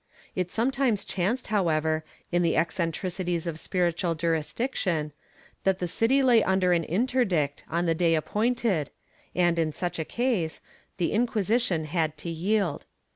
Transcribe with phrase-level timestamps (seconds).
[0.35, 5.11] It sometimes chanced, however, in the eccentricities of spiritual juris diction,
[5.63, 8.89] that the city lay under an interdict on the day appointed
[9.35, 10.59] and, in such case,
[10.97, 12.87] the Inquisition had to yield.